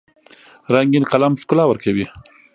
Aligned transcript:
رنګین 0.73 1.03
قلم 1.11 1.33
ښکلا 1.41 1.63
ورکوي. 1.67 2.05